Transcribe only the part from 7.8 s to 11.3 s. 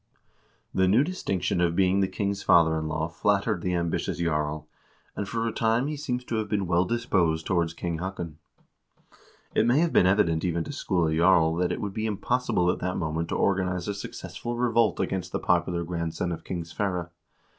Haakon. It must have been evident even to Skule